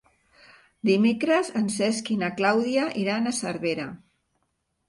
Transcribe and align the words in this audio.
Dimecres 0.89 1.51
en 1.61 1.69
Cesc 1.75 2.11
i 2.15 2.19
na 2.23 2.31
Clàudia 2.39 2.89
iran 3.05 3.33
a 3.33 3.35
Cervera. 3.43 3.87